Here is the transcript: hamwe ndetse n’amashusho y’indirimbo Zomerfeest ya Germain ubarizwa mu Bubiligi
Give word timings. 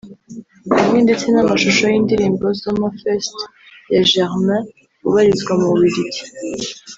hamwe 0.77 0.97
ndetse 1.05 1.25
n’amashusho 1.29 1.83
y’indirimbo 1.91 2.45
Zomerfeest 2.61 3.37
ya 3.93 4.01
Germain 4.11 4.63
ubarizwa 5.07 5.53
mu 5.59 5.67
Bubiligi 5.71 6.23